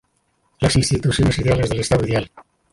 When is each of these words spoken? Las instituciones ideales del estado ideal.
Las 0.59 0.75
instituciones 0.77 1.37
ideales 1.37 1.69
del 1.69 1.81
estado 1.81 2.07
ideal. 2.07 2.31